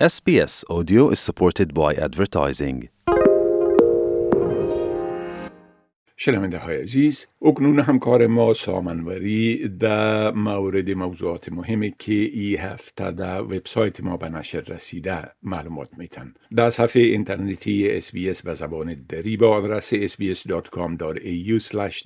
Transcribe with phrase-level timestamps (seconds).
[0.00, 2.88] SBS Audio is supported by advertising.
[6.16, 13.42] شنونده های عزیز اکنون همکار ما سامنوری در مورد موضوعات مهمی که ای هفته در
[13.42, 19.48] وبسایت ما به نشر رسیده معلومات میتن در صفحه اینترنتی SBS به زبان دری با
[19.48, 21.60] آدرس sbs.com.au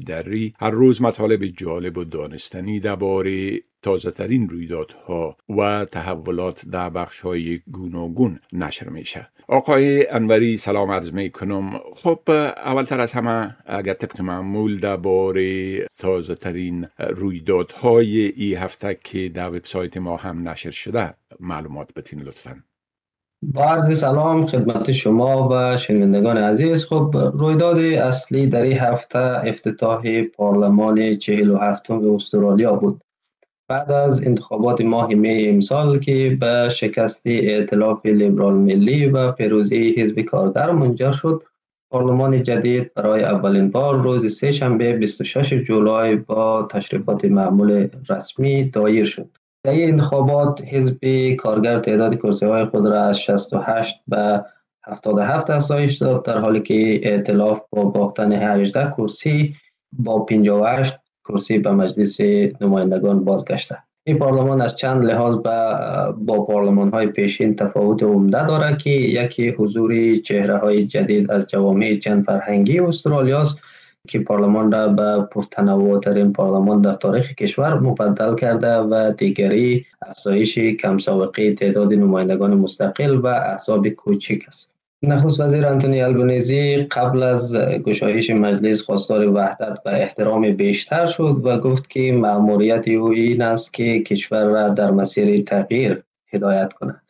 [0.07, 7.20] دری هر روز مطالب جالب و دانستنی درباره تازه ترین رویدادها و تحولات در بخش
[7.20, 9.29] های گوناگون نشر میشه.
[9.48, 12.20] آقای انوری سلام عرض می کنم خب
[12.64, 19.97] اولتر از همه اگر طبق معمول درباره تازه ترین رویدادهای ای هفته که در وبسایت
[19.97, 22.62] ما هم نشر شده معلومات بتین لطفا.
[23.42, 26.84] با عرض سلام خدمت شما و شنوندگان عزیز.
[26.84, 33.02] خب رویداد اصلی در این هفته افتتاح پارلمان 47 استرالیا بود.
[33.68, 40.20] بعد از انتخابات ماه می امسال که به شکست ائتلاف لیبرال ملی و پیروزی حزب
[40.20, 41.42] کارگر منجر شد
[41.91, 49.05] پارلمان جدید برای اولین بار روز سه شنبه 26 جولای با تشریفات معمول رسمی دایر
[49.05, 49.28] شد.
[49.64, 54.44] در این انتخابات حزب کارگر تعداد کرسی های خود را از 68 به
[54.86, 59.55] 77 افزایش داد در حالی که ائتلاف با باختن 18 کرسی
[59.92, 60.94] با 58
[61.29, 62.21] کرسی به مجلس
[62.61, 63.79] نمایندگان بازگشته.
[64.05, 65.37] این پارلمان از چند لحاظ
[66.17, 71.95] با پارلمان های پیشین تفاوت عمده دارد که یکی حضور چهره های جدید از جوامع
[71.95, 73.59] چند فرهنگی استرالیا است
[74.09, 80.59] که پارلمان را به پرتنوع ترین پارلمان در تاریخ کشور مبدل کرده و دیگری افزایش
[80.59, 84.78] کم سابقه تعداد نمایندگان مستقل و احزاب کوچک است.
[85.02, 91.58] نخست وزیر انتونی البنیزی قبل از گشایش مجلس خواستار وحدت و احترام بیشتر شد و
[91.58, 97.02] گفت که مأموریت او این است که کشور را در مسیر تغییر هدایت کند.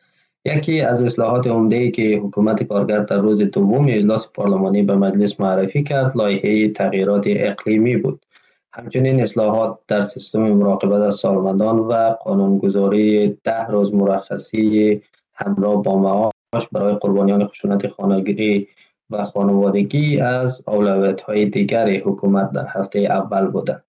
[0.45, 5.83] یکی از اصلاحات عمده که حکومت کارگر در روز دوم اجلاس پارلمانی به مجلس معرفی
[5.83, 8.25] کرد لایحه تغییرات اقلیمی بود.
[8.73, 15.01] همچنین اصلاحات در سیستم مراقبت از سالمندان و قانونگذاری ده روز مرخصی
[15.33, 16.31] همراه با
[16.71, 18.67] برای قربانیان خشونت خانگیری
[19.09, 23.83] و خانوادگی از اولویت های دیگر حکومت در هفته اول بوده.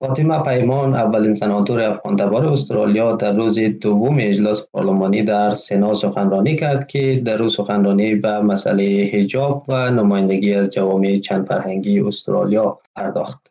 [0.00, 6.56] فاطمه پیمان اولین سناتور افغان تبار استرالیا در روز دوم اجلاس پارلمانی در سنا سخنرانی
[6.56, 12.78] کرد که در روز سخنرانی به مسئله حجاب و نمایندگی از جوامع چند فرهنگی استرالیا
[12.96, 13.47] پرداخت.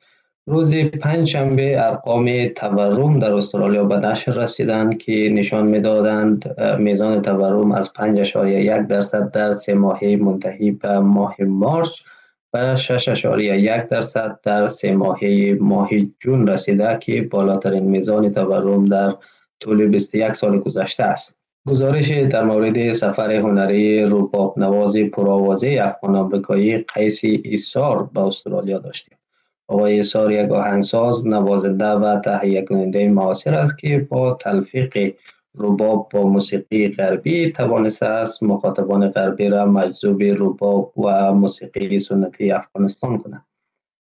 [0.50, 7.72] روز پنج شنبه ارقام تورم در استرالیا به نشر رسیدند که نشان می‌دادند میزان تورم
[7.72, 11.90] از 5.1 درصد در سه ماهه منتهی به ماه مارچ
[12.54, 19.14] و 6.1 درصد در سه ماهه ماه جون رسیده که بالاترین میزان تورم در
[19.60, 21.36] طول 21 سال گذشته است.
[21.68, 29.17] گزارش در مورد سفر هنری روباب نواز پرآوازه افغان آمریکایی قیس ایسار به استرالیا داشتیم.
[29.68, 35.14] آقای سار یک آهنگساز نوازنده و تهیه کننده معاصر است که با تلفیق
[35.58, 43.18] رباب با موسیقی غربی توانسته است مخاطبان غربی را مجذوب رباب و موسیقی سنتی افغانستان
[43.18, 43.46] کند.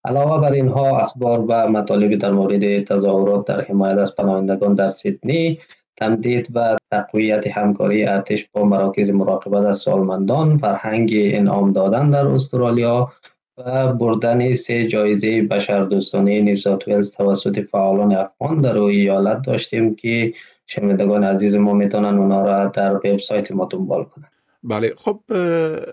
[0.06, 5.60] علاوه بر اینها اخبار و مطالب در مورد تظاهرات در حمایت از پناهندگان در سیدنی
[5.98, 13.12] تمدید و تقویت همکاری ارتش با مراکز مراقبت از سالمندان فرهنگ انعام دادن در استرالیا
[13.58, 20.34] و بردن سه جایزه بشردوستانه نیوزات ولز توسط فعالان افغان در روی ایالت داشتیم که
[20.68, 24.32] شنوندگان عزیز ما می‌تونن اونا را در وبسایت ما دنبال کنند
[24.64, 25.20] بله خب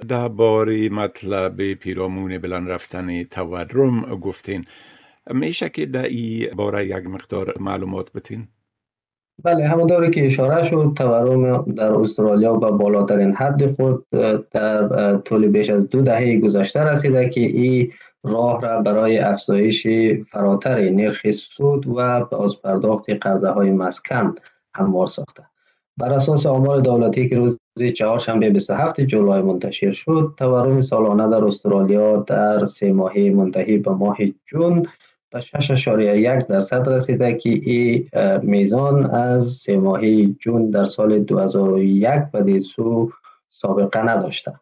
[0.08, 4.64] در باری مطلب پیرامون بلند رفتن تورم گفتین
[5.30, 8.48] میشه که در این باره یک مقدار معلومات بتین؟
[9.42, 14.06] بله همانطوری که اشاره شد تورم در استرالیا به بالاترین حد خود
[14.50, 17.92] در طول بیش از دو دهه گذشته رسیده که این
[18.24, 19.86] راه را برای افزایش
[20.30, 22.24] فراتر نرخ سود و
[22.64, 24.34] پرداخت قرضه های مسکن
[24.74, 25.42] هموار ساخته.
[25.96, 27.58] بر اساس آمار دولتی که روز
[27.94, 34.16] چهارشنبه 27 جولای منتشر شد تورم سالانه در استرالیا در سه ماهه منتهی به ماه
[34.46, 34.86] جون
[35.34, 38.08] به 6.1 درصد رسیده که این
[38.42, 43.10] میزان از سه ماهی جون در سال 2001 به سو
[43.50, 44.52] سابقه نداشته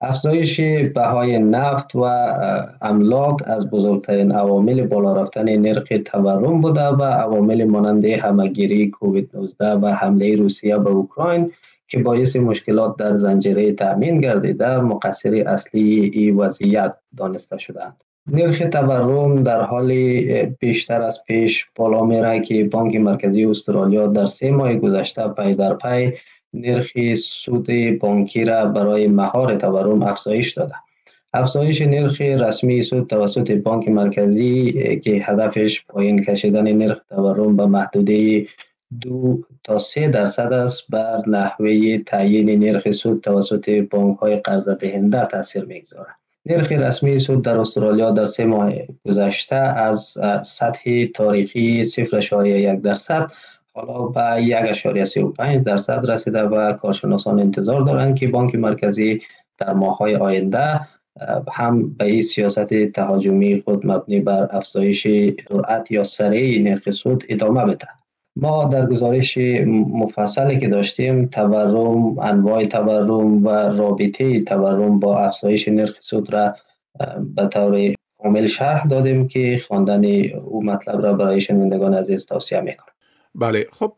[0.00, 0.60] افزایش
[0.94, 2.02] بهای نفت و
[2.82, 9.66] املاک از بزرگترین عوامل بالا رفتن نرخ تورم بوده و عوامل مانند همگیری کووید 19
[9.66, 11.52] و حمله روسیه به اوکراین
[11.88, 18.07] که باعث مشکلات در زنجیره تامین گردیده مقصر اصلی این وضعیت دانسته شدند.
[18.32, 19.92] نرخ تورم در حال
[20.60, 25.74] بیشتر از پیش بالا میره که بانک مرکزی استرالیا در سه ماه گذشته پی در
[25.74, 26.12] پی
[26.54, 27.68] نرخ سود
[28.00, 30.74] بانکی را برای مهار تورم افزایش داده.
[31.32, 34.72] افزایش نرخ رسمی سود توسط بانک مرکزی
[35.04, 38.46] که هدفش پایین کشیدن نرخ تورم به محدوده
[39.00, 45.26] دو تا سه درصد است بر نحوه تعیین نرخ سود توسط بانک های قرض دهنده
[45.26, 46.27] تاثیر می‌گذارد.
[46.48, 48.72] نرخ رسمی سود در استرالیا در سه ماه
[49.06, 53.30] گذشته از سطح تاریخی 0.1 درصد
[53.74, 54.46] حالا به
[55.04, 59.22] 1.35 درصد رسیده و کارشناسان انتظار دارند که بانک مرکزی
[59.58, 60.80] در ماه های آینده
[61.52, 65.06] هم به این سیاست تهاجمی خود مبنی بر افزایش
[65.48, 67.88] سرعت یا سریع نرخ سود ادامه بده
[68.40, 69.38] ما در گزارش
[69.92, 76.54] مفصلی که داشتیم تورم انواع تورم و رابطه تورم با افزایش نرخ سود را
[77.34, 80.04] به طور کامل شرح دادیم که خواندن
[80.44, 82.92] او مطلب را برای شنوندگان عزیز توصیه می‌کنم.
[83.34, 83.92] بله خب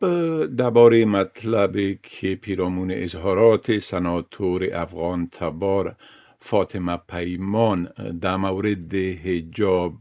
[0.57, 5.95] درباره مطلبی که پیرامون اظهارات سناتور افغان تبار
[6.39, 7.89] فاطمه پیمان
[8.21, 9.93] در مورد حجاب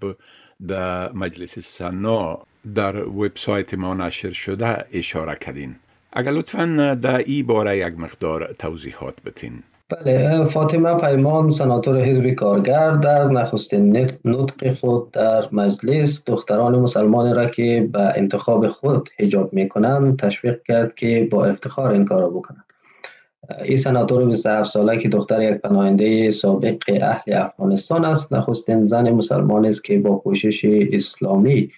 [0.68, 2.38] در مجلس سنا
[2.74, 5.76] در وبسایت ما نشر شده اشاره کردین.
[6.12, 9.52] اگر لطفا در ای باره یک مقدار توضیحات بتین
[9.88, 17.46] بله فاطمه پیمان سناتور حزب کارگر در نخستین نطق خود در مجلس دختران مسلمان را
[17.46, 22.64] که به انتخاب خود حجاب می کنند تشویق کرد که با افتخار این کار بکنند.
[23.64, 29.66] این سناتور 27 ساله که دختر یک پناهنده سابق اهل افغانستان است نخستین زن مسلمان
[29.66, 31.70] است که با پوشش اسلامی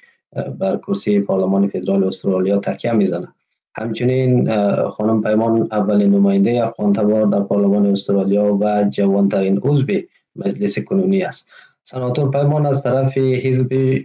[0.58, 3.28] بر کرسی پارلمان فدرال استرالیا تکیه می‌زنه.
[3.74, 4.50] همچنین
[4.88, 9.86] خانم پیمان اولین نماینده افغان تبار در پارلمان استرالیا و جوانترین عضو
[10.36, 11.48] مجلس کنونی است.
[11.84, 13.98] سناتور پیمان از طرف حزب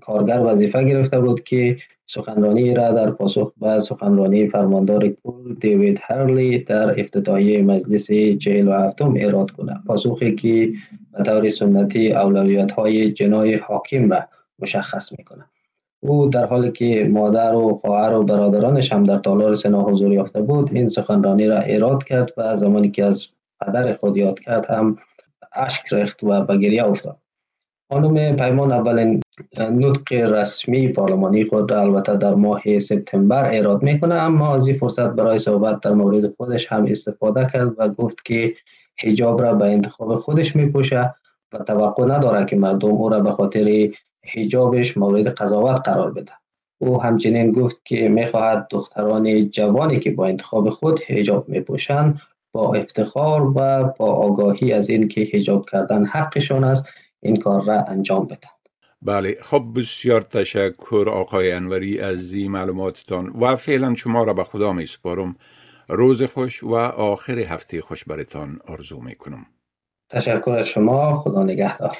[0.00, 1.76] کارگر وظیفه گرفته بود که
[2.06, 9.50] سخنرانی را در پاسخ به سخنرانی فرماندار کل دیوید هرلی در افتتاحیه مجلس 47 ایراد
[9.50, 10.72] کنه پاسخی که
[11.12, 14.20] به طور سنتی اولویت های جنای حاکم را
[14.58, 15.44] مشخص می‌کنه
[16.00, 20.42] او در حالی که مادر و خواهر و برادرانش هم در تالار سنا حضور یافته
[20.42, 23.26] بود این سخنرانی را ایراد کرد و زمانی که از
[23.60, 24.96] پدر خود یاد کرد هم
[25.56, 27.16] اشک رخت و به گریه افتاد.
[27.92, 29.20] خانم پیمان اولین
[29.58, 35.38] نطق رسمی پارلمانی خود البته در ماه سپتامبر ایراد می‌کنه اما از این فرصت برای
[35.38, 38.54] صحبت در مورد خودش هم استفاده کرد و گفت که
[39.02, 41.14] حجاب را به انتخاب خودش میپوشه
[41.52, 43.90] و توقع نداره که مردم او را به خاطر
[44.24, 46.32] حجابش مورد قضاوت قرار بده.
[46.78, 52.20] او همچنین گفت که می‌خواهد دختران جوانی که با انتخاب خود حجاب میپوشند
[52.52, 56.84] با افتخار و با آگاهی از اینکه حجاب کردن حقشان است
[57.20, 58.48] این کار را انجام بدن.
[59.02, 64.72] بله خب بسیار تشکر آقای انوری از این معلوماتتان و فعلا شما را به خدا
[64.72, 65.36] می سپارم
[65.88, 69.46] روز خوش و آخر هفته خوش برتان آرزو می کنم
[70.10, 71.96] تشکر از شما خدا نگهدار.